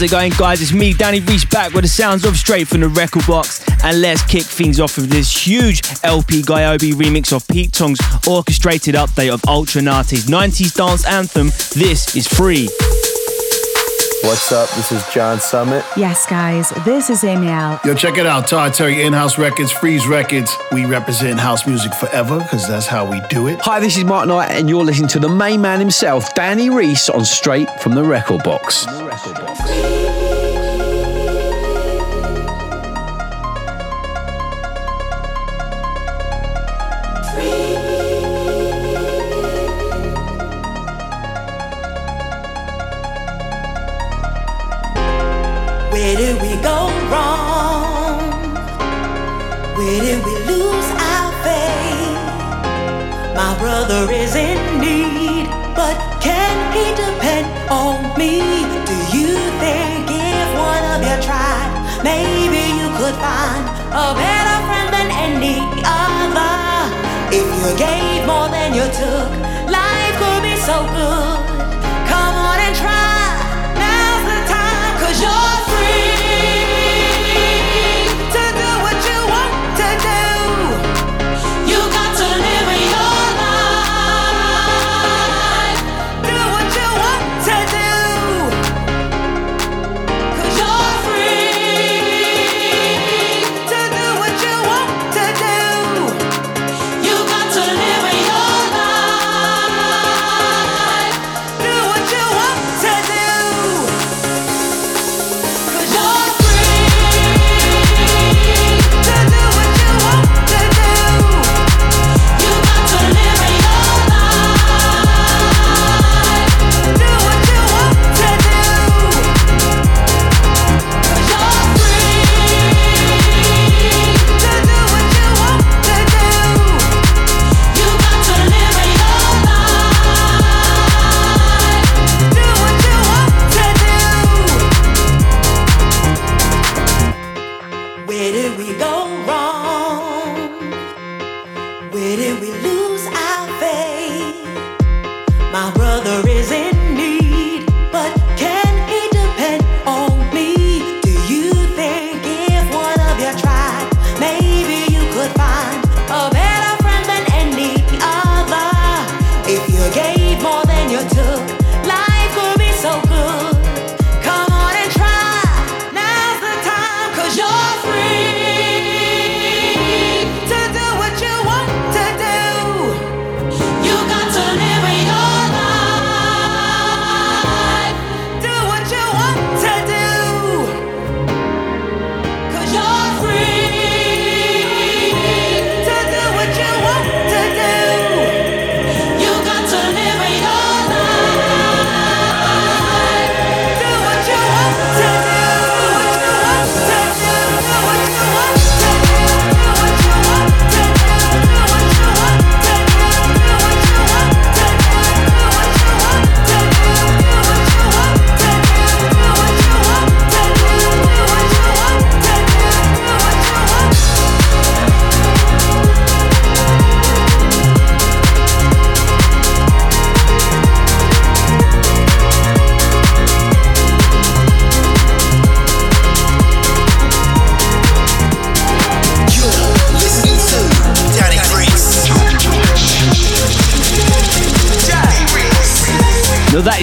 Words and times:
How's 0.00 0.10
it 0.10 0.12
going, 0.12 0.32
guys? 0.38 0.62
It's 0.62 0.72
me, 0.72 0.94
Danny 0.94 1.20
Reese, 1.20 1.44
back 1.44 1.74
with 1.74 1.84
the 1.84 1.88
sounds 1.88 2.24
of 2.24 2.34
Straight 2.34 2.68
from 2.68 2.80
the 2.80 2.88
Record 2.88 3.26
Box. 3.26 3.62
And 3.84 4.00
let's 4.00 4.22
kick 4.22 4.44
things 4.44 4.80
off 4.80 4.96
with 4.96 5.10
this 5.10 5.30
huge 5.30 5.82
LP 6.02 6.40
Giobbi 6.40 6.92
remix 6.92 7.34
of 7.36 7.46
Pete 7.46 7.74
Tong's 7.74 8.00
orchestrated 8.26 8.94
update 8.94 9.30
of 9.30 9.44
Ultra 9.46 9.82
Naté's 9.82 10.24
90s 10.24 10.74
dance 10.74 11.04
anthem. 11.04 11.48
This 11.74 12.16
is 12.16 12.26
free. 12.26 12.70
What's 14.22 14.52
up? 14.52 14.68
This 14.70 14.92
is 14.92 15.02
John 15.12 15.40
Summit. 15.40 15.84
Yes, 15.96 16.26
guys, 16.26 16.70
this 16.84 17.08
is 17.08 17.24
Amy 17.24 17.48
L. 17.48 17.80
Yo, 17.84 17.94
check 17.94 18.18
it 18.18 18.26
out. 18.26 18.46
Todd 18.46 18.74
Terry, 18.74 19.02
In 19.02 19.12
House 19.14 19.38
Records, 19.38 19.72
Freeze 19.72 20.06
Records. 20.06 20.54
We 20.72 20.84
represent 20.84 21.40
house 21.40 21.66
music 21.66 21.94
forever 21.94 22.38
because 22.38 22.68
that's 22.68 22.86
how 22.86 23.10
we 23.10 23.20
do 23.30 23.46
it. 23.46 23.60
Hi, 23.60 23.80
this 23.80 23.96
is 23.96 24.04
Mark 24.04 24.28
Knight, 24.28 24.50
and 24.50 24.68
you're 24.68 24.84
listening 24.84 25.08
to 25.08 25.20
the 25.20 25.28
main 25.28 25.62
man 25.62 25.80
himself, 25.80 26.34
Danny 26.34 26.68
Reese, 26.68 27.08
on 27.08 27.24
Straight 27.24 27.68
from 27.80 27.94
the 27.94 28.04
Record 28.04 28.42
Box. 28.42 28.84
From 28.84 28.98
the 28.98 29.04
record 29.04 29.34
box. 29.36 29.99
Brother 53.60 54.10
is 54.10 54.34
in 54.34 54.56
need, 54.80 55.44
but 55.76 55.94
can 56.24 56.56
he 56.72 56.86
depend 56.96 57.46
on 57.68 58.00
me? 58.16 58.40
Do 58.88 58.96
you 59.16 59.36
think 59.60 60.08
if 60.08 60.48
one 60.56 60.84
of 60.94 61.00
you 61.04 61.16
tried, 61.20 61.70
maybe 62.02 62.62
you 62.80 62.88
could 62.96 63.16
find 63.20 63.64
a 63.92 64.06
better 64.16 64.58
friend 64.64 64.88
than 64.96 65.08
any 65.26 65.60
other? 65.84 66.56
If 67.36 67.46
you 67.60 67.68
gave 67.76 68.26
more 68.26 68.48
than 68.48 68.72
you 68.72 68.86
took, 69.02 69.30
life 69.68 70.14
could 70.16 70.42
be 70.42 70.56
so 70.56 70.76
good. 70.96 71.49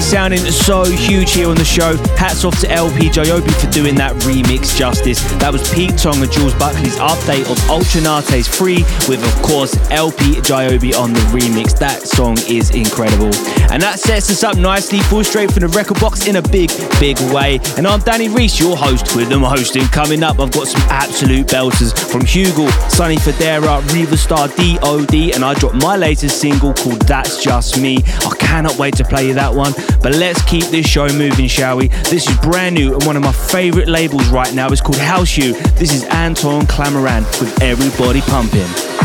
Sounding 0.02 0.40
so 0.40 0.84
huge 0.86 1.32
here 1.34 1.48
on 1.48 1.56
the 1.56 1.66
show. 1.66 1.98
Hats 2.18 2.44
off 2.44 2.60
to 2.62 2.72
LP 2.72 3.10
Giobbi 3.10 3.54
for 3.60 3.72
doing 3.72 3.96
that 3.96 4.14
remix 4.24 4.78
justice. 4.78 5.22
That 5.40 5.52
was 5.52 5.68
Pete 5.74 5.98
Tong 5.98 6.22
and 6.22 6.32
Jules 6.32 6.54
Buckley's 6.56 6.98
update 6.98 7.50
of 7.50 7.58
Ultra 7.70 8.02
Naté's 8.02 8.48
Free 8.48 8.84
with, 9.08 9.24
of 9.24 9.42
course, 9.42 9.76
LP 9.92 10.42
Giobbi 10.42 10.98
on 10.98 11.14
the 11.14 11.20
remix. 11.32 11.78
That 11.80 12.04
song 12.04 12.38
is 12.48 12.72
incredible. 12.72 13.32
And 13.72 13.82
that 13.82 14.00
sets 14.00 14.30
us 14.30 14.44
up 14.44 14.58
nicely, 14.58 15.00
full 15.00 15.24
straight 15.24 15.52
from 15.52 15.62
the 15.62 15.70
record 15.70 16.00
box 16.00 16.28
in 16.28 16.38
a 16.38 16.42
big, 16.42 16.70
big 17.00 17.18
way. 17.34 17.60
And 17.78 17.88
I'm 17.88 18.00
Danny 18.02 18.30
Reese, 18.30 18.60
your 18.60 18.78
host 18.78 19.16
with 19.16 19.30
them 19.30 19.42
hosting. 19.42 19.84
Coming 19.88 20.24
up, 20.24 20.40
I've 20.40 20.52
got 20.52 20.68
some 20.68 20.82
absolute 20.90 21.48
belters 21.48 21.98
from 22.12 22.22
Hugo, 22.22 22.68
Sonny 22.90 23.18
Fodera, 23.18 23.82
Riva 23.94 24.18
Starr, 24.18 24.48
DOD, 24.50 25.36
and 25.36 25.44
I 25.44 25.54
dropped 25.56 25.82
my 25.82 25.96
latest 25.96 26.40
single 26.40 26.74
called 26.74 27.02
That's 27.02 27.44
Just 27.44 27.80
Me. 27.80 27.98
I 27.98 28.36
cannot 28.40 28.78
wait 28.78 28.96
to 28.98 29.04
play 29.04 29.28
you 29.28 29.34
that 29.34 29.54
one. 29.54 29.74
But 30.02 30.16
let's 30.16 30.42
keep 30.44 30.66
this 30.66 30.86
show 30.86 31.08
moving, 31.10 31.48
shall 31.48 31.78
we? 31.78 31.88
This 32.10 32.28
is 32.30 32.38
brand 32.38 32.76
new 32.76 32.94
and 32.94 33.04
one 33.06 33.16
of 33.16 33.24
my 33.24 33.32
favorite 33.32 33.88
labels 33.88 34.28
right 34.30 34.54
now. 34.54 34.68
It's 34.70 34.82
called 34.82 35.00
House 35.00 35.38
You. 35.38 35.54
This 35.76 35.94
is 35.94 36.04
Anton 36.06 36.64
Clamaran 36.64 37.24
with 37.40 37.62
Everybody 37.62 38.22
Pumping. 38.22 38.97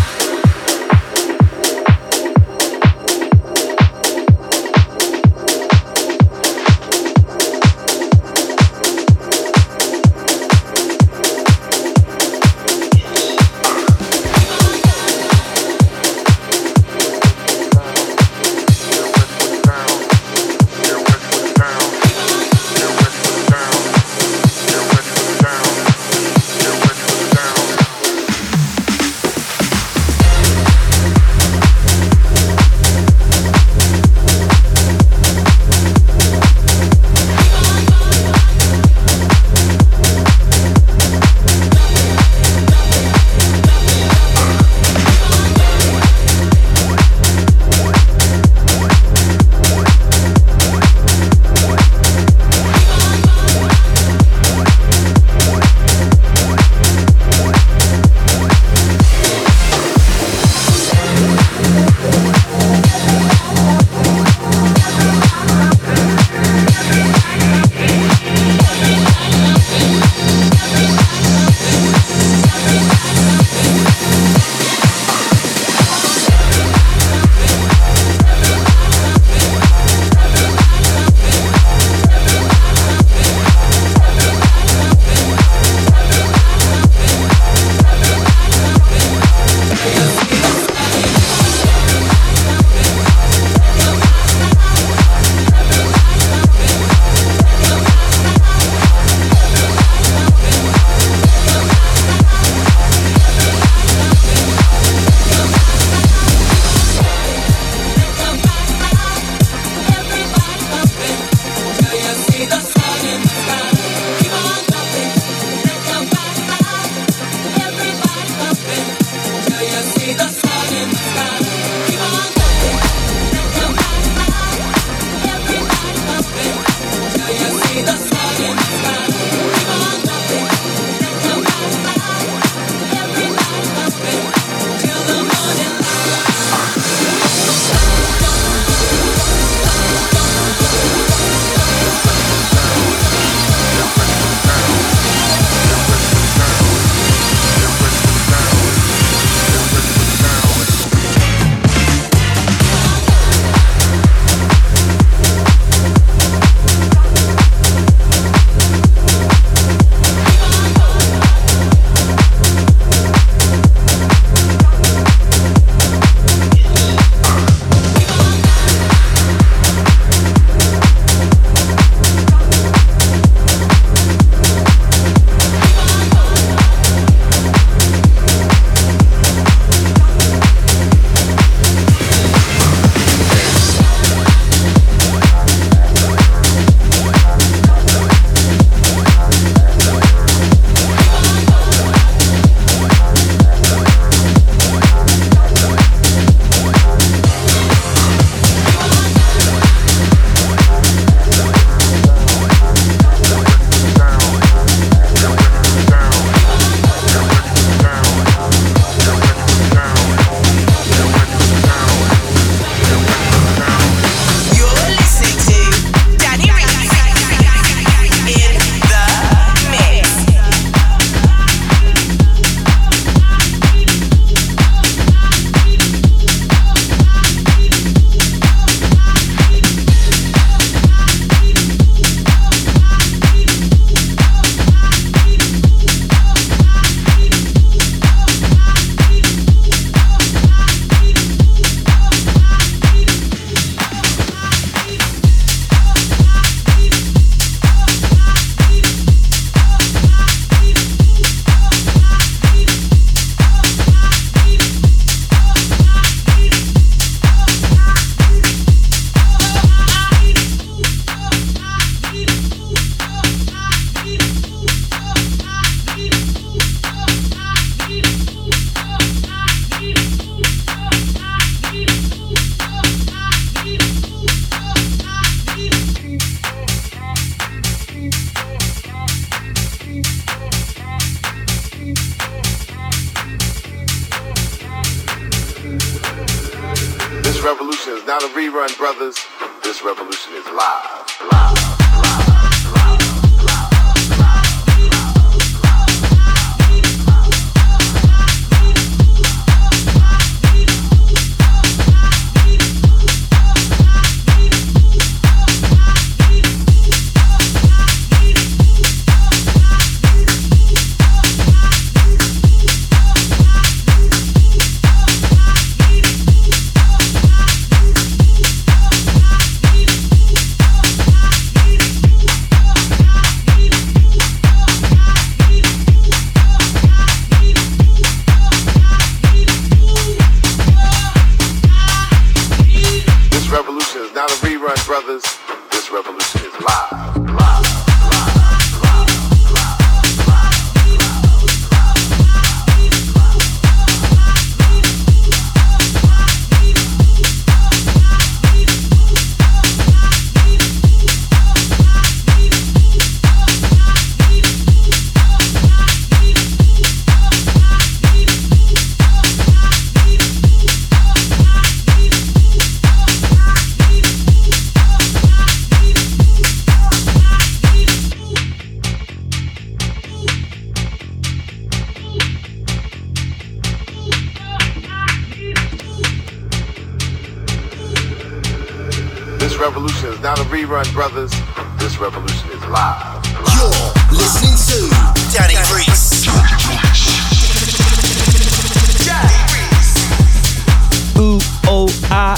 Oh, 391.75 391.89
ah, 392.11 392.37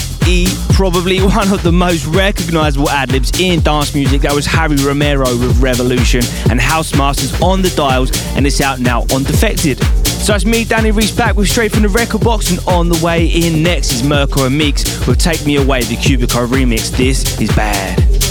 probably 0.74 1.20
one 1.20 1.52
of 1.52 1.62
the 1.62 1.72
most 1.72 2.06
recognizable 2.06 2.88
ad 2.88 3.12
libs 3.12 3.38
in 3.40 3.60
dance 3.60 3.94
music. 3.94 4.22
That 4.22 4.34
was 4.34 4.46
Harry 4.46 4.76
Romero 4.76 5.36
with 5.36 5.58
Revolution 5.60 6.22
and 6.50 6.60
House 6.60 6.94
Masters 6.94 7.40
on 7.40 7.62
the 7.62 7.70
dials, 7.70 8.10
and 8.36 8.46
it's 8.46 8.60
out 8.60 8.80
now 8.80 9.02
on 9.12 9.24
Defected. 9.24 9.82
So 10.06 10.34
it's 10.34 10.44
me, 10.44 10.64
Danny 10.64 10.90
Reese, 10.90 11.10
back 11.10 11.36
with 11.36 11.48
Straight 11.48 11.72
from 11.72 11.82
the 11.82 11.88
Record 11.88 12.22
Box, 12.22 12.50
and 12.50 12.60
on 12.66 12.88
the 12.88 13.00
way 13.04 13.26
in 13.26 13.62
next 13.62 13.92
is 13.92 14.02
Mirko 14.02 14.46
and 14.46 14.58
Meex 14.58 15.06
with 15.06 15.18
Take 15.18 15.44
Me 15.44 15.56
Away, 15.56 15.82
the 15.82 15.96
Cubico 15.96 16.46
remix. 16.46 16.90
This 16.96 17.40
is 17.40 17.50
bad. 17.54 18.23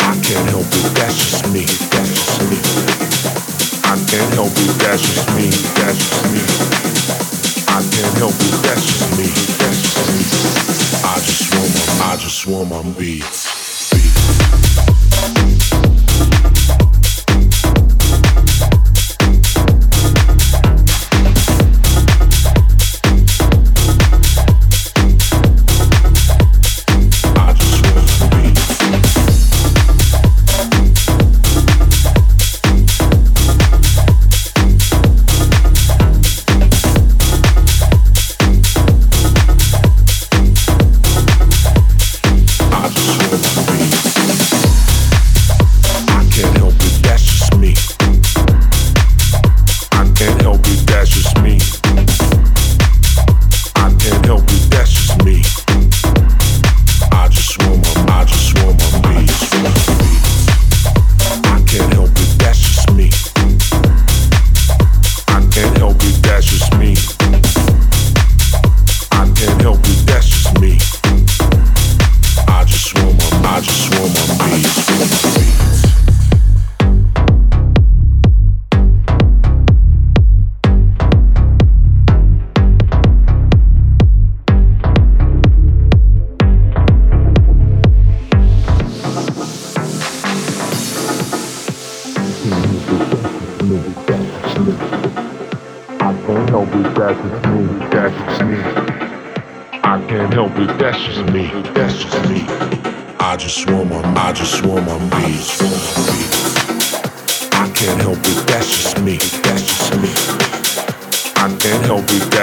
I 0.00 0.18
can't 0.22 0.48
help 0.50 0.66
it, 0.66 0.90
that's 0.94 1.14
just 1.14 1.46
me, 1.52 1.62
that's 1.62 2.10
just 2.10 2.42
me. 2.50 2.58
I 3.84 3.94
can't 4.10 4.32
help 4.34 4.50
it, 4.56 4.74
that's 4.82 5.02
just 5.02 5.28
me, 5.36 5.46
that's 5.78 5.98
just 5.98 6.24
me. 6.32 6.42
I 7.68 7.80
can't 7.94 8.16
help 8.18 8.34
it, 8.34 8.54
that's 8.62 8.82
just 8.82 9.06
me, 9.16 9.28
that's 9.58 9.78
just 9.82 9.98
me. 10.10 10.20
I 11.04 11.14
just 11.22 11.42
swam 11.48 11.70
on, 11.78 12.10
I 12.10 12.16
just 12.16 12.46
want 12.46 12.68
my 12.70 12.82
beats, 12.98 13.46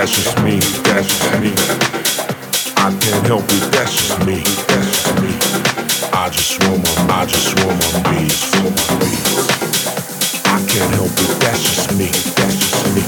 want 0.06 0.38
my 0.38 0.52
beats. 0.54 1.66
I 2.78 2.94
can't 3.02 3.26
help 3.26 3.44
it, 3.50 3.72
that's 3.72 3.96
just 3.96 4.20
me, 4.26 4.38
that's 4.70 5.02
just 5.02 5.22
me. 5.22 5.34
I 6.14 6.30
just 6.30 6.50
swam 6.52 6.78
on, 6.78 7.10
I 7.10 7.26
just 7.26 7.50
swam 7.50 7.74
on 7.74 8.04
these 8.14 8.38
swimmer. 8.38 8.86
I 10.46 10.62
can't 10.70 10.94
help 10.94 11.10
it, 11.10 11.40
that's 11.42 11.64
just 11.64 11.98
me, 11.98 12.08
that's 12.38 12.54
just 12.54 12.86
me. 12.94 13.02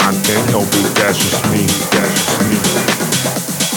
I 0.00 0.12
can't 0.24 0.48
help 0.50 0.72
it, 0.72 0.88
that's 0.96 1.18
just 1.18 1.44
me, 1.52 1.60
he 1.60 1.80
dashes 1.92 2.40
me. 2.48 2.56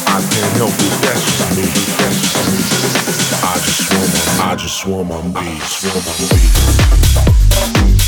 I 0.07 0.21
can't 0.31 0.53
help 0.57 0.75
you, 0.79 0.89
that's 1.03 1.23
just 1.25 1.57
me. 1.57 1.65
That's 1.99 2.19
just 2.21 2.39
me. 2.47 2.59
I 3.43 3.59
just 3.59 3.91
want 3.91 4.09
my, 4.13 4.51
I 4.51 4.55
just 4.55 4.85
want 4.85 5.09
my 5.09 5.41
beats. 5.41 5.83
my 7.75 7.98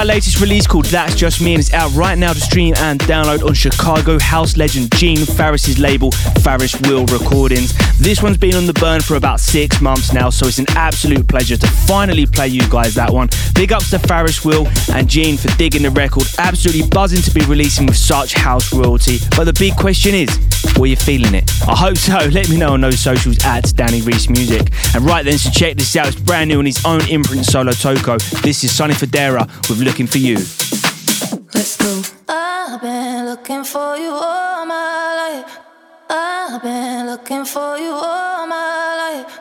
violated 0.00 0.29
release 0.40 0.66
called 0.66 0.86
That's 0.86 1.14
Just 1.14 1.42
Me 1.42 1.52
and 1.52 1.60
it's 1.60 1.74
out 1.74 1.92
right 1.94 2.16
now 2.16 2.32
to 2.32 2.40
stream 2.40 2.74
and 2.78 2.98
download 3.00 3.46
on 3.46 3.52
Chicago 3.52 4.18
house 4.18 4.56
legend 4.56 4.90
Gene 4.96 5.26
Farris's 5.26 5.78
label, 5.78 6.10
Farris 6.42 6.80
Wheel 6.80 7.04
Recordings. 7.06 7.74
This 7.98 8.22
one's 8.22 8.38
been 8.38 8.54
on 8.54 8.66
the 8.66 8.72
burn 8.74 9.02
for 9.02 9.16
about 9.16 9.40
six 9.40 9.80
months 9.80 10.12
now, 10.12 10.30
so 10.30 10.46
it's 10.46 10.58
an 10.58 10.66
absolute 10.70 11.28
pleasure 11.28 11.56
to 11.56 11.66
finally 11.66 12.26
play 12.26 12.48
you 12.48 12.66
guys 12.70 12.94
that 12.94 13.12
one. 13.12 13.28
Big 13.54 13.72
ups 13.72 13.90
to 13.90 13.98
Farris 13.98 14.44
Wheel 14.44 14.66
and 14.92 15.08
Gene 15.08 15.36
for 15.36 15.48
digging 15.58 15.82
the 15.82 15.90
record. 15.90 16.24
Absolutely 16.38 16.88
buzzing 16.88 17.22
to 17.22 17.30
be 17.30 17.44
releasing 17.46 17.86
with 17.86 17.96
such 17.96 18.32
house 18.32 18.72
royalty. 18.72 19.18
But 19.36 19.44
the 19.44 19.52
big 19.52 19.76
question 19.76 20.14
is, 20.14 20.28
were 20.78 20.86
you 20.86 20.96
feeling 20.96 21.34
it? 21.34 21.50
I 21.68 21.76
hope 21.76 21.96
so. 21.96 22.18
Let 22.32 22.48
me 22.48 22.56
know 22.56 22.72
on 22.72 22.80
those 22.80 23.00
socials 23.00 23.44
at 23.44 23.74
Danny 23.76 24.00
Reese 24.00 24.30
Music. 24.30 24.72
And 24.94 25.04
right 25.04 25.24
then, 25.24 25.38
so 25.38 25.50
check 25.50 25.76
this 25.76 25.94
out. 25.96 26.08
It's 26.08 26.20
brand 26.20 26.48
new 26.48 26.58
on 26.58 26.66
his 26.66 26.82
own 26.84 27.06
imprint 27.08 27.42
Solotoko. 27.42 28.18
This 28.42 28.64
is 28.64 28.74
Sonny 28.74 28.94
Fodera 28.94 29.46
with 29.68 29.80
Looking 29.80 30.06
for 30.06 30.18
You. 30.18 30.29
Let's 30.36 31.76
go. 31.76 32.02
I've 32.28 32.80
been 32.80 33.26
looking 33.26 33.64
for 33.64 33.96
you 33.96 34.10
all 34.10 34.64
my 34.64 35.14
life. 35.22 35.58
I've 36.08 36.62
been 36.62 37.06
looking 37.06 37.44
for 37.44 37.76
you 37.78 37.90
all 37.90 38.46
my 38.46 38.94
life. 39.02 39.40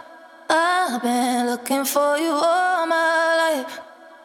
I've 0.49 1.01
been 1.03 1.45
looking 1.45 1.85
for 1.85 2.17
you 2.17 2.31
all 2.31 2.87
my 2.87 3.63
life. 3.65 3.79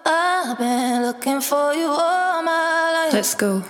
I've 0.07 0.57
been 0.59 1.03
looking 1.03 1.41
for 1.43 1.75
you 1.75 1.89
all 1.89 2.43
my 2.43 2.93
life. 2.95 3.13
Let's 3.13 3.35
go. 3.35 3.63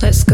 Let's 0.00 0.24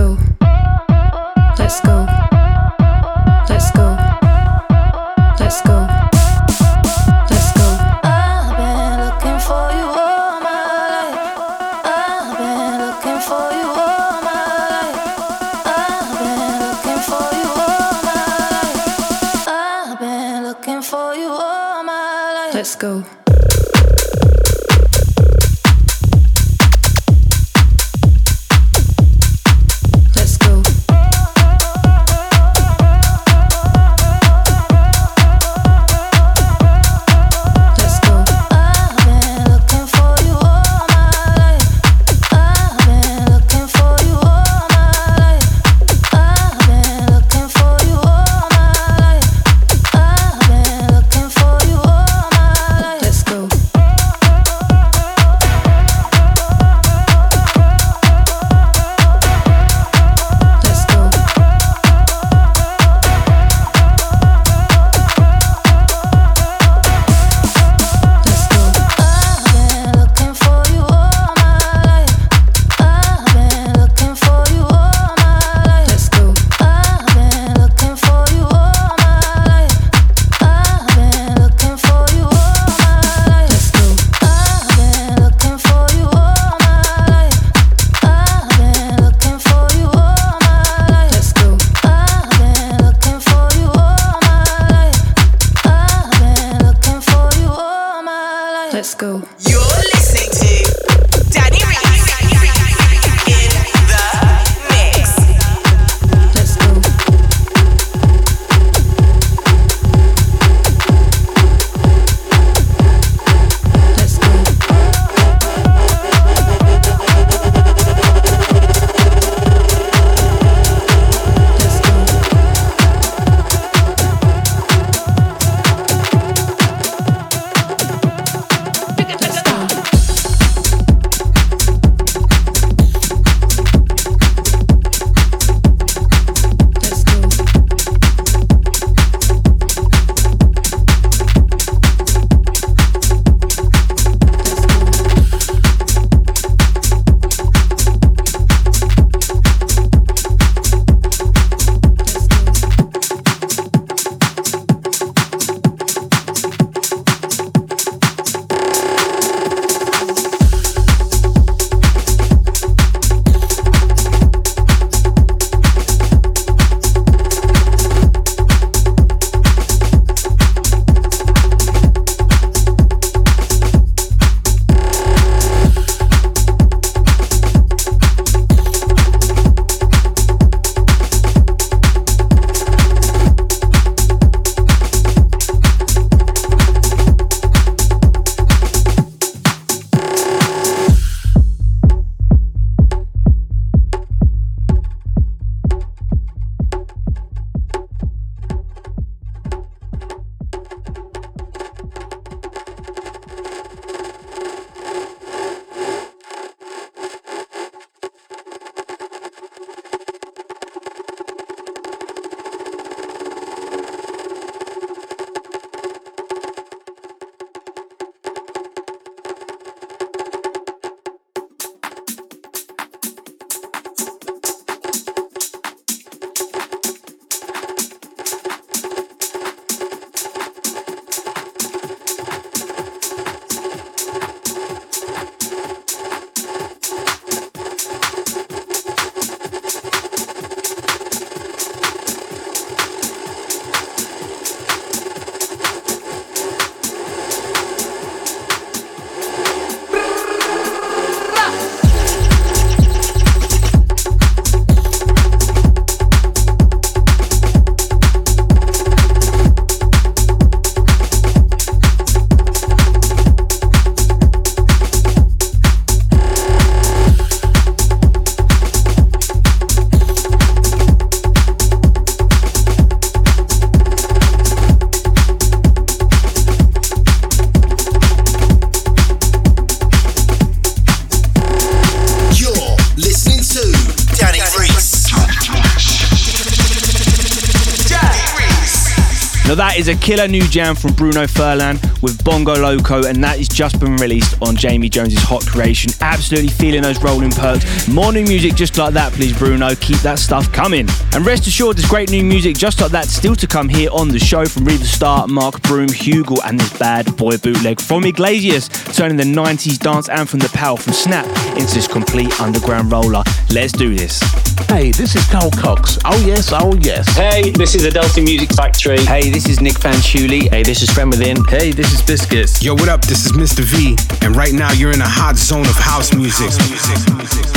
is 289.88 289.96
a 289.96 290.00
killer 290.00 290.26
new 290.26 290.46
jam 290.48 290.74
from 290.74 290.92
Bruno 290.94 291.26
Furlan 291.26 291.80
with 292.02 292.22
Bongo 292.24 292.54
Loco, 292.54 293.04
and 293.04 293.22
that 293.22 293.38
is 293.38 293.48
just 293.48 293.78
been 293.78 293.96
released 293.96 294.40
on 294.42 294.56
Jamie 294.56 294.88
Jones's 294.88 295.22
Hot 295.22 295.46
Creation. 295.46 295.92
Absolutely 296.00 296.48
feeling 296.48 296.82
those 296.82 297.00
rolling 297.02 297.30
perks. 297.30 297.86
More 297.86 298.12
new 298.12 298.24
music 298.24 298.54
just 298.54 298.78
like 298.78 298.94
that, 298.94 299.12
please, 299.12 299.36
Bruno. 299.36 299.74
Keep 299.76 299.98
that 299.98 300.18
stuff 300.18 300.50
coming. 300.52 300.88
And 301.12 301.24
rest 301.26 301.46
assured, 301.46 301.76
there's 301.76 301.88
great 301.88 302.10
new 302.10 302.24
music 302.24 302.56
just 302.56 302.80
like 302.80 302.90
that 302.92 303.06
still 303.06 303.36
to 303.36 303.46
come 303.46 303.68
here 303.68 303.90
on 303.92 304.08
the 304.08 304.18
show 304.18 304.44
from 304.44 304.64
Riva 304.64 304.84
Starr, 304.84 305.26
Mark 305.28 305.60
Broom, 305.62 305.88
Hugo, 305.88 306.36
and 306.44 306.58
this 306.58 306.78
bad 306.78 307.16
boy 307.16 307.36
bootleg 307.36 307.80
from 307.80 308.04
Iglesias, 308.04 308.68
turning 308.96 309.16
the 309.16 309.24
90s 309.24 309.78
dance 309.78 310.08
anthem 310.08 310.40
The 310.40 310.48
Power 310.48 310.76
from 310.76 310.94
Snap 310.94 311.26
into 311.56 311.74
this 311.74 311.86
complete 311.86 312.40
underground 312.40 312.90
roller. 312.90 313.22
Let's 313.50 313.72
do 313.72 313.94
this. 313.94 314.20
Hey, 314.68 314.90
this 314.90 315.14
is 315.14 315.24
Carl 315.28 315.50
Cox. 315.52 315.98
Oh, 316.04 316.22
yes, 316.26 316.52
oh, 316.52 316.74
yes. 316.80 317.08
Hey, 317.16 317.50
this 317.50 317.74
is 317.74 317.86
Adelphi 317.86 318.20
Music 318.22 318.52
Factory. 318.52 318.98
Hey, 318.98 319.30
this 319.30 319.48
is 319.48 319.60
Nick 319.60 319.74
Fanciulli. 319.74 320.50
Hey, 320.50 320.62
this 320.62 320.82
is 320.82 320.90
Friend 320.90 321.10
Within. 321.10 321.44
Hey, 321.44 321.70
this 321.72 321.92
is 321.92 322.02
Biscits. 322.02 322.62
Yo, 322.62 322.74
what 322.74 322.88
up? 322.88 323.02
This 323.02 323.26
is 323.26 323.32
Mr. 323.32 323.60
V, 323.60 323.96
and 324.24 324.34
right 324.36 324.52
now 324.52 324.72
you're 324.72 324.92
in 324.92 325.00
a 325.00 325.08
hot 325.08 325.36
zone 325.36 325.66
of 325.66 325.76
house 325.76 326.12
music. 326.14 326.50
House 326.50 326.68
music. 326.68 327.54
Now 327.54 327.55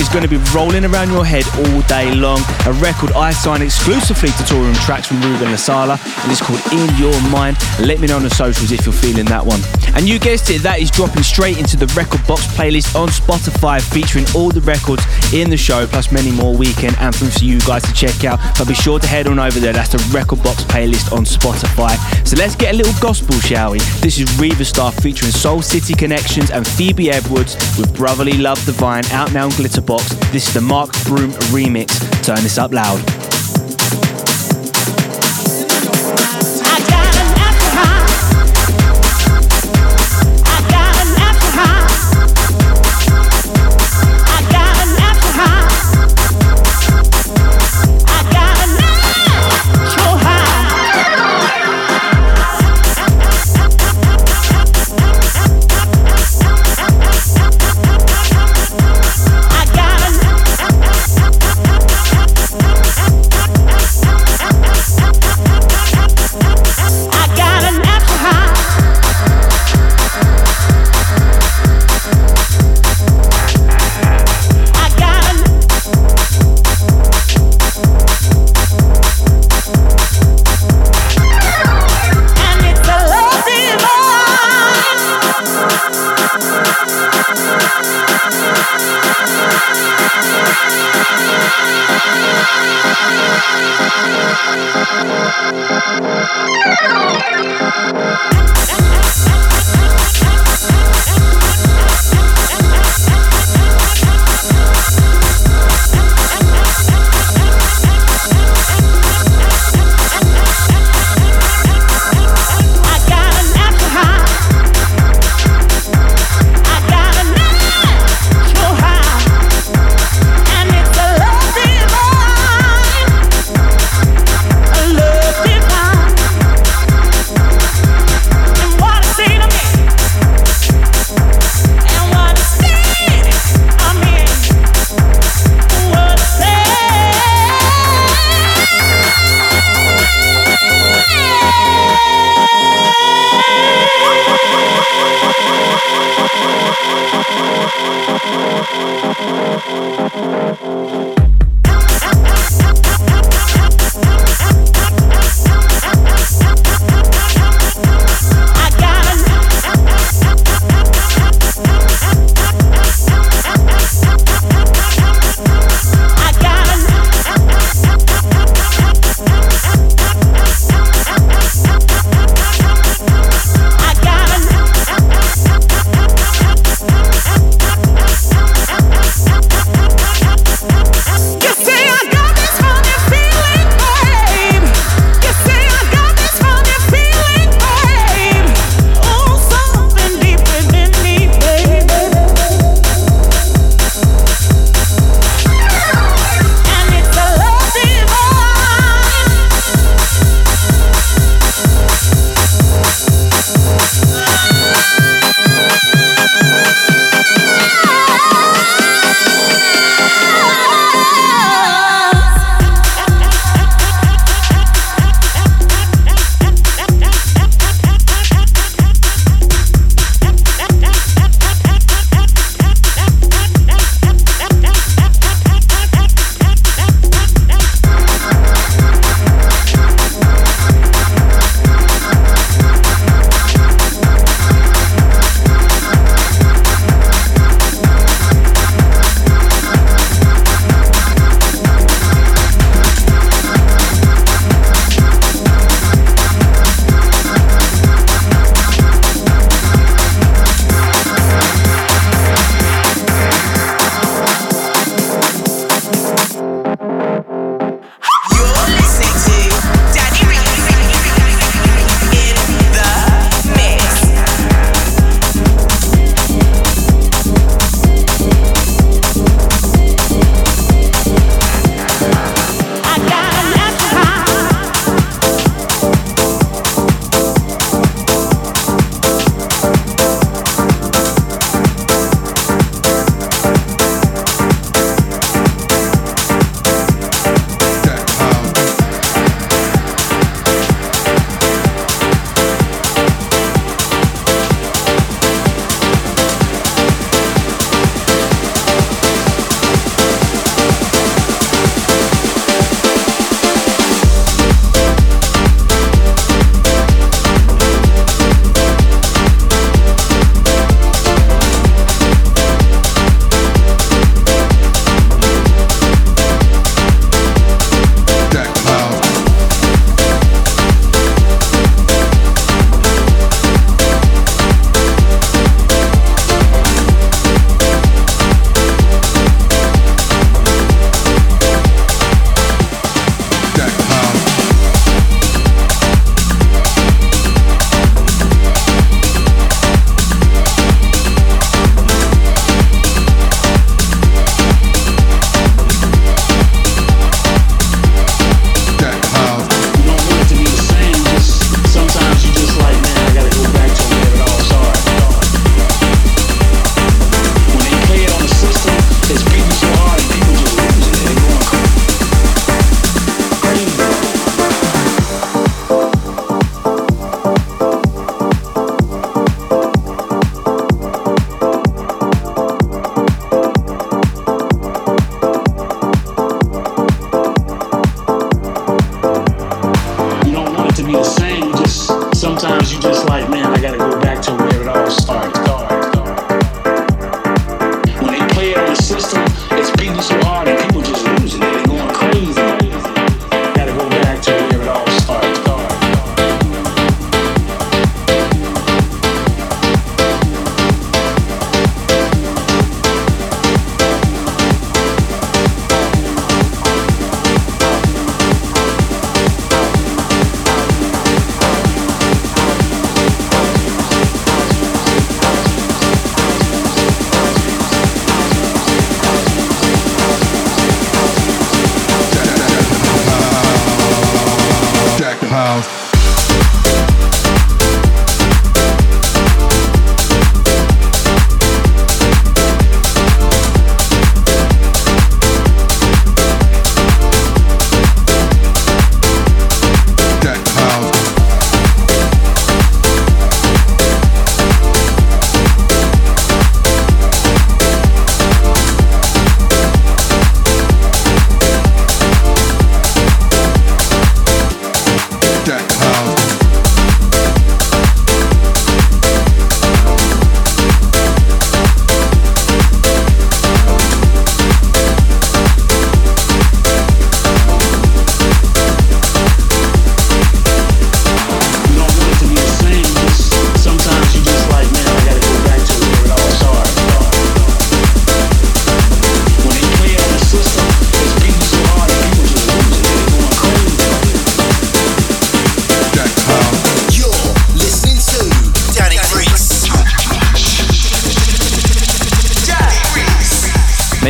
is 0.00 0.08
going 0.08 0.22
to 0.22 0.28
be 0.28 0.38
rolling 0.54 0.84
around 0.84 1.10
your 1.10 1.24
head 1.24 1.44
all 1.58 1.80
day 1.82 2.14
long. 2.14 2.40
A 2.66 2.72
record 2.74 3.12
I 3.12 3.32
signed 3.32 3.62
exclusively 3.62 4.28
to 4.30 4.42
Toolroom 4.44 4.74
tracks 4.84 5.08
from 5.08 5.20
Ruben 5.20 5.48
Lasala, 5.48 5.98
and 6.22 6.32
it's 6.32 6.40
called 6.40 6.60
In 6.72 6.96
Your 6.96 7.14
Mind. 7.30 7.56
Let 7.80 8.00
me 8.00 8.06
know 8.06 8.16
on 8.16 8.22
the 8.22 8.30
socials 8.30 8.72
if 8.72 8.86
you're 8.86 8.92
feeling 8.92 9.26
that 9.26 9.44
one. 9.44 9.60
And 9.94 10.08
you 10.08 10.18
guessed 10.18 10.50
it, 10.50 10.62
that 10.62 10.80
is 10.80 10.90
dropping 10.90 11.22
straight 11.22 11.58
into 11.58 11.76
the 11.76 11.86
Record 11.94 12.26
Box 12.26 12.46
playlist 12.48 12.98
on 12.98 13.08
Spotify, 13.08 13.80
featuring 13.80 14.26
all 14.34 14.50
the 14.50 14.60
records 14.62 15.04
in 15.32 15.50
the 15.50 15.56
show, 15.56 15.86
plus 15.86 16.10
many 16.10 16.32
more 16.32 16.56
weekend 16.56 16.96
anthems 16.98 17.38
for 17.38 17.44
you 17.44 17.60
guys 17.60 17.82
to 17.84 17.92
check 17.92 18.24
out. 18.24 18.40
But 18.58 18.68
be 18.68 18.74
sure 18.74 18.98
to 18.98 19.06
head 19.06 19.26
on 19.26 19.38
over 19.38 19.60
there. 19.60 19.72
That's 19.72 19.92
the 19.92 20.02
Record 20.12 20.42
Box 20.42 20.64
playlist 20.64 21.12
on 21.12 21.24
Spotify. 21.24 21.96
So 22.26 22.36
let's 22.36 22.56
get 22.56 22.74
a 22.74 22.76
little 22.76 22.94
gospel, 23.00 23.38
shall 23.40 23.72
we? 23.72 23.78
This 24.00 24.18
is 24.18 24.38
Riva 24.38 24.64
Starr 24.64 24.92
featuring 24.92 25.32
Soul 25.32 25.62
City 25.62 25.94
Connections 25.94 26.50
and 26.50 26.66
Phoebe 26.66 27.10
Edwards 27.10 27.54
with 27.78 27.94
Brotherly 27.96 28.36
Love 28.36 28.64
Divine 28.66 29.04
out 29.06 29.32
now 29.32 29.44
on 29.44 29.50
Glitterbox. 29.52 30.32
This 30.32 30.48
is 30.48 30.54
the 30.54 30.60
Mark 30.60 30.90
Broom 31.04 31.30
remix. 31.54 31.88
Turn 32.24 32.42
this 32.42 32.58
up 32.58 32.72
loud. 32.72 33.23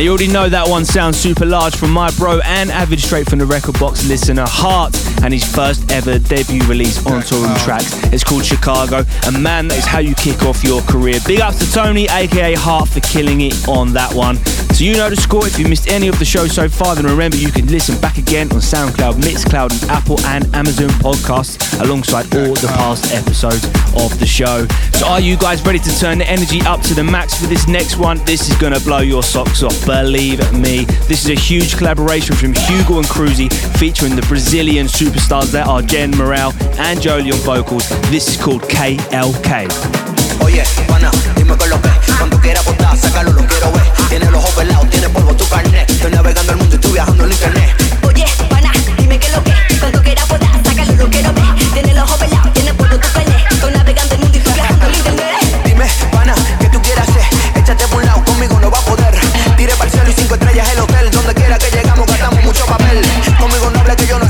Already 0.09 0.27
know 0.27 0.49
that 0.49 0.67
one 0.67 0.85
sounds 0.85 1.17
super 1.17 1.45
large 1.45 1.75
from 1.75 1.91
my 1.91 2.11
bro 2.11 2.39
and 2.45 2.69
avid 2.69 2.99
straight 2.99 3.27
from 3.27 3.39
the 3.39 3.45
record 3.45 3.79
box 3.79 4.07
listener 4.07 4.45
Hart 4.47 4.95
and 5.23 5.33
his 5.33 5.43
first 5.43 5.91
ever 5.91 6.19
debut 6.19 6.61
release 6.67 7.03
on 7.05 7.21
Toolroom 7.21 7.57
Tracks. 7.63 7.91
It's 8.13 8.23
called 8.23 8.45
Chicago, 8.45 9.03
and 9.25 9.41
man, 9.41 9.67
that 9.69 9.77
is 9.77 9.85
how 9.85 9.99
you 9.99 10.13
kick 10.15 10.43
off 10.43 10.63
your 10.63 10.81
career. 10.83 11.19
Big 11.25 11.41
ups 11.41 11.59
to 11.59 11.71
Tony, 11.71 12.07
aka 12.09 12.53
Hart, 12.53 12.87
for 12.89 12.99
killing 13.01 13.41
it 13.41 13.67
on 13.67 13.93
that 13.93 14.13
one. 14.13 14.37
So 14.75 14.83
you 14.83 14.97
know 14.97 15.09
the 15.09 15.15
score. 15.15 15.47
If 15.47 15.57
you 15.57 15.69
missed 15.69 15.87
any 15.87 16.09
of 16.09 16.19
the 16.19 16.25
show 16.25 16.47
so 16.47 16.67
far, 16.67 16.95
then 16.95 17.05
remember 17.05 17.37
you 17.37 17.49
can 17.49 17.65
listen 17.67 17.97
back 18.01 18.17
again 18.17 18.51
on 18.51 18.59
SoundCloud, 18.59 19.13
Mixcloud, 19.21 19.71
and 19.71 19.89
Apple 19.89 20.19
and 20.25 20.53
Amazon 20.53 20.89
podcasts 20.99 21.55
alongside 21.79 22.25
all 22.35 22.53
the 22.55 22.67
past 22.75 23.13
episodes 23.13 23.63
of 23.95 24.19
the 24.19 24.25
show. 24.25 24.67
So 24.99 25.07
are 25.07 25.21
you 25.21 25.37
guys 25.37 25.65
ready 25.65 25.79
to 25.79 25.97
turn 25.97 26.17
the 26.17 26.29
energy 26.29 26.59
up 26.63 26.81
to 26.81 26.93
the 26.93 27.05
max 27.05 27.39
for 27.39 27.47
this 27.47 27.69
next 27.69 27.95
one? 27.95 28.17
This 28.25 28.49
is 28.49 28.57
gonna 28.57 28.81
blow 28.81 28.99
your 28.99 29.23
socks 29.23 29.63
off, 29.63 29.85
believe 29.85 30.39
me. 30.51 30.83
This 31.07 31.23
is 31.23 31.29
a 31.29 31.39
huge 31.39 31.77
collaboration 31.77 32.35
from 32.35 32.53
Hugo 32.53 32.97
and 32.97 33.07
Cruzy 33.07 33.47
featuring 33.79 34.17
the 34.17 34.23
Brazilian 34.23 34.87
superstars 34.87 35.53
that 35.53 35.67
are 35.67 35.83
Jen 35.83 36.11
Morale 36.17 36.53
and 36.79 37.01
Jolie 37.01 37.31
on 37.31 37.39
vocals. 37.47 37.87
This 38.11 38.27
is 38.27 38.35
called 38.35 38.63
KLK. 38.63 39.71
Oye, 40.43 40.65
pana, 40.89 41.11
dime 42.45 42.59
con 42.59 42.61
lo 42.61 42.61
que 42.61 42.61
Cuando 42.61 42.61
quiera 42.61 42.61
botar, 42.61 42.97
sácalo, 42.97 43.31
lo 43.31 43.47
quiero 43.47 43.71
ver 43.71 43.83
Tiene 44.09 44.25
los 44.25 44.43
ojos 44.43 44.51
pelados, 44.51 44.89
tiene 44.89 45.09
polvo 45.09 45.35
tu 45.35 45.47
carnet. 45.47 45.89
Estoy 45.89 46.11
navegando 46.11 46.51
el 46.51 46.57
mundo, 46.57 46.75
estoy 46.75 46.91
viajando 46.93 47.25
en 47.25 47.31
internet. 47.31 47.69
Oye, 48.03 48.25
pana, 48.49 48.71
dime 48.97 49.19
que 49.19 49.29
lo 49.29 49.43
que 49.43 49.53
Cuando 49.79 50.01
quiera 50.03 50.25
botar, 50.25 50.63
sácalo, 50.63 50.93
lo 50.95 51.09
quiero 51.09 51.33
ver 51.33 51.45
Tiene 51.73 51.93
los 51.93 52.03
ojos 52.03 52.17
pelados, 52.17 52.53
tiene 52.53 52.73
polvo 52.73 52.97
tu 52.99 53.07
carnet. 53.09 53.51
Estoy 53.51 53.71
navegando 53.73 54.15
el 54.15 54.21
mundo 54.21 54.37
y 54.37 54.39
estoy 54.39 54.53
viajando 54.53 54.85
en 54.85 54.95
internet. 54.95 55.63
Dime, 55.65 55.87
pana, 56.11 56.35
¿qué 56.59 56.69
tú 56.69 56.81
quieras 56.81 57.09
hacer? 57.09 57.25
Échate 57.55 57.87
por 57.87 58.01
un 58.01 58.05
lado, 58.05 58.23
conmigo 58.23 58.59
no 58.59 58.69
va 58.69 58.77
a 58.77 58.81
poder. 58.81 59.15
Tire 59.57 59.73
para 59.73 59.85
el 59.85 59.91
cielo 59.91 60.09
y 60.09 60.13
cinco 60.13 60.35
estrellas 60.35 60.69
el 60.71 60.79
hotel. 60.79 61.11
Donde 61.11 61.33
quiera 61.33 61.57
que 61.57 61.71
llegamos 61.71 62.07
gastamos 62.07 62.43
mucho 62.43 62.65
papel. 62.65 63.01
Conmigo 63.39 63.69
no 63.71 63.79
hable 63.79 63.95
que 63.95 64.07
yo 64.07 64.19
no 64.19 64.24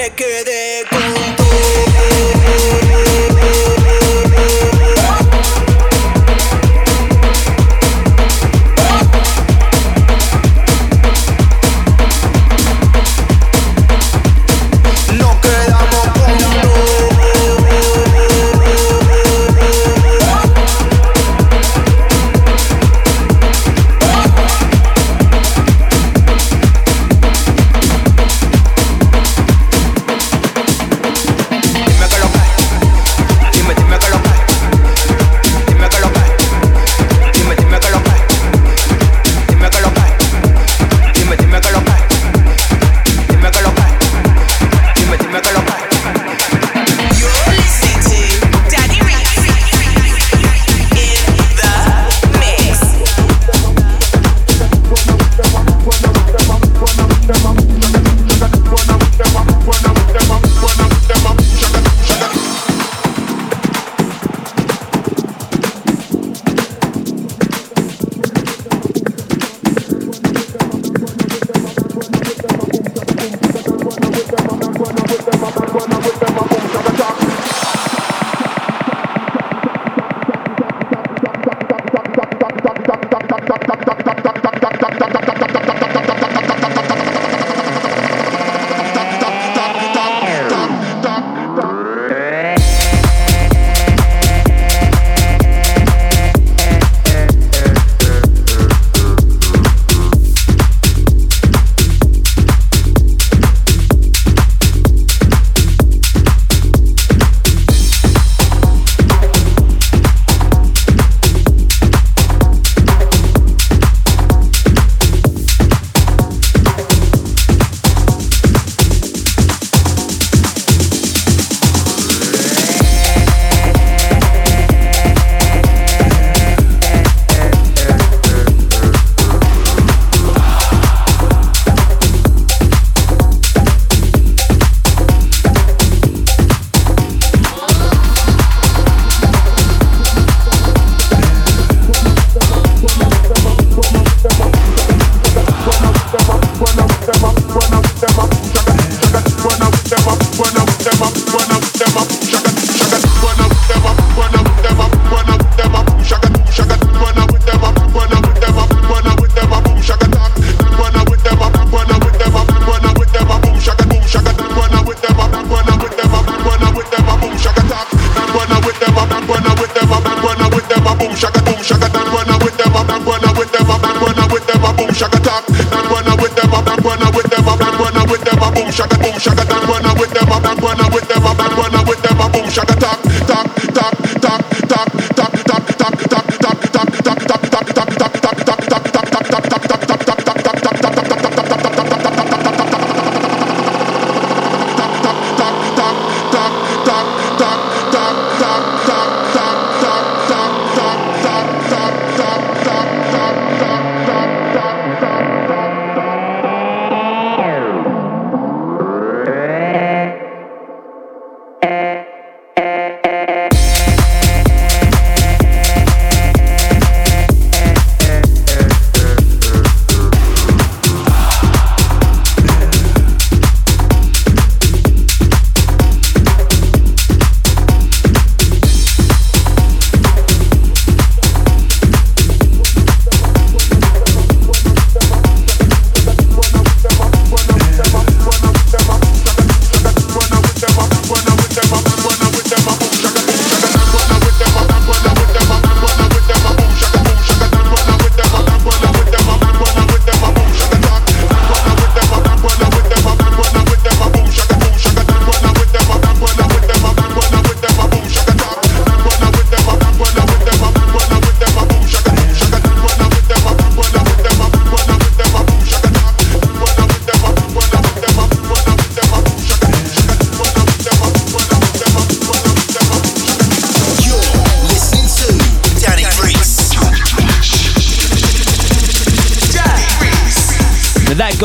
make 0.00 0.18
it 0.18 0.39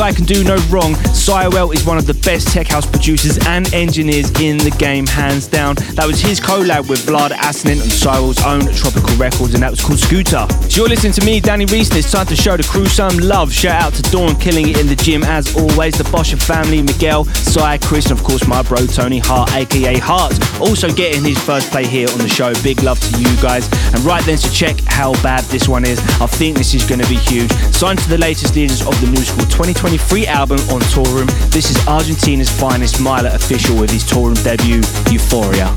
guy 0.06 0.12
can 0.12 0.24
do 0.24 0.44
no 0.44 0.56
wrong. 0.70 0.94
Siwell 1.10 1.74
is 1.74 1.84
one 1.84 1.98
of 1.98 2.06
the 2.06 2.14
best 2.14 2.48
tech 2.48 2.68
house 2.68 2.86
producers 2.86 3.38
and 3.46 3.72
engineers 3.74 4.30
in 4.40 4.56
the 4.58 4.70
game, 4.78 5.04
hands 5.04 5.48
down. 5.48 5.74
That 5.94 6.06
was 6.06 6.20
his 6.20 6.38
collab 6.38 6.88
with 6.88 7.00
Vlad 7.06 7.30
Asnin 7.30 7.80
on 7.82 7.88
Siwell's 7.88 8.40
own 8.44 8.72
Tropical 8.72 9.16
Records, 9.16 9.54
and 9.54 9.62
that 9.64 9.70
was 9.70 9.80
called 9.80 9.98
Scooter. 9.98 10.46
You're 10.76 10.90
listening 10.90 11.14
to 11.14 11.24
me, 11.24 11.40
Danny 11.40 11.64
Reese, 11.64 11.88
and 11.88 11.96
it's 11.96 12.12
time 12.12 12.26
to 12.26 12.36
show 12.36 12.54
the 12.54 12.62
crew 12.62 12.84
some 12.84 13.16
love. 13.16 13.50
Shout 13.50 13.80
out 13.80 13.94
to 13.94 14.02
Dawn, 14.12 14.36
killing 14.36 14.68
it 14.68 14.78
in 14.78 14.86
the 14.86 14.94
gym 14.94 15.24
as 15.24 15.56
always. 15.56 15.96
The 15.96 16.04
Bosher 16.12 16.36
family, 16.36 16.82
Miguel, 16.82 17.24
Cy, 17.24 17.78
Chris, 17.78 18.10
and 18.10 18.18
of 18.18 18.22
course 18.22 18.46
my 18.46 18.62
bro 18.62 18.84
Tony 18.84 19.18
Hart, 19.18 19.50
aka 19.54 19.96
Hart, 19.96 20.38
also 20.60 20.92
getting 20.92 21.24
his 21.24 21.38
first 21.38 21.70
play 21.70 21.86
here 21.86 22.06
on 22.12 22.18
the 22.18 22.28
show. 22.28 22.52
Big 22.62 22.82
love 22.82 23.00
to 23.00 23.18
you 23.18 23.34
guys. 23.40 23.72
And 23.94 24.04
right 24.04 24.22
then, 24.26 24.36
to 24.36 24.52
check 24.52 24.78
how 24.84 25.14
bad 25.22 25.44
this 25.44 25.66
one 25.66 25.86
is. 25.86 25.98
I 26.20 26.26
think 26.26 26.58
this 26.58 26.74
is 26.74 26.84
going 26.84 27.00
to 27.00 27.08
be 27.08 27.16
huge. 27.16 27.50
Signed 27.72 28.00
to 28.00 28.08
the 28.10 28.18
latest 28.18 28.54
leaders 28.54 28.86
of 28.86 29.00
the 29.00 29.06
New 29.06 29.24
School 29.24 29.46
2023 29.46 30.26
album 30.26 30.58
on 30.68 30.82
Toolroom. 30.92 31.30
This 31.50 31.70
is 31.70 31.88
Argentina's 31.88 32.50
finest 32.50 33.00
Myla 33.00 33.34
official 33.34 33.80
with 33.80 33.90
his 33.90 34.04
Toolroom 34.04 34.44
debut, 34.44 34.82
Euphoria. 35.10 35.72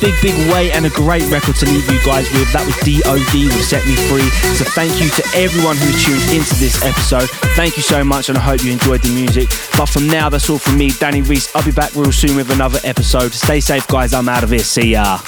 Big, 0.00 0.14
big 0.22 0.34
way 0.52 0.72
and 0.72 0.86
a 0.86 0.90
great 0.90 1.28
record 1.30 1.54
to 1.56 1.66
leave 1.66 1.88
you 1.90 2.00
guys 2.04 2.30
with. 2.32 2.50
That 2.52 2.64
was 2.64 2.76
DOD 2.82 3.34
with 3.54 3.64
Set 3.64 3.86
Me 3.86 3.94
Free. 4.08 4.28
So 4.56 4.64
thank 4.64 5.00
you 5.00 5.08
to 5.10 5.22
everyone 5.36 5.76
who 5.76 5.92
tuned 5.92 6.22
into 6.32 6.54
this 6.56 6.82
episode. 6.82 7.28
Thank 7.54 7.76
you 7.76 7.82
so 7.82 8.02
much 8.02 8.28
and 8.28 8.38
I 8.38 8.40
hope 8.40 8.64
you 8.64 8.72
enjoyed 8.72 9.02
the 9.02 9.14
music. 9.14 9.48
But 9.76 9.86
from 9.86 10.08
now, 10.08 10.28
that's 10.28 10.48
all 10.50 10.58
from 10.58 10.78
me, 10.78 10.90
Danny 10.90 11.22
Reese. 11.22 11.54
I'll 11.54 11.64
be 11.64 11.72
back 11.72 11.94
real 11.94 12.12
soon 12.12 12.36
with 12.36 12.50
another 12.50 12.80
episode. 12.84 13.32
Stay 13.32 13.60
safe, 13.60 13.86
guys. 13.86 14.14
I'm 14.14 14.28
out 14.28 14.42
of 14.42 14.50
here. 14.50 14.60
See 14.60 14.92
ya. 14.92 15.18